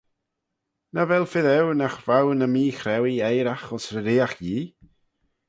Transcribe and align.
Nagh 0.93 1.09
vel 1.11 1.25
fys 1.31 1.47
eu 1.57 1.65
nagh 1.75 1.99
vow 2.05 2.27
ny 2.39 2.47
meechrauee 2.53 3.23
eiraght 3.29 3.69
ayns 3.73 3.87
reeriaght 3.93 4.39
Yee? 4.47 4.65